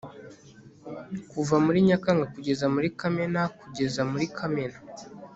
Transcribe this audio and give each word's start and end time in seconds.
KUVA 1.29 1.55
MURI 1.65 1.79
NYAKANGA 1.87 2.25
KUGEZA 2.33 2.65
MURI 2.73 2.89
KAMENA 2.99 3.41
KUGEZA 3.59 4.01
MURI 4.11 4.27
KAMENA 4.37 4.77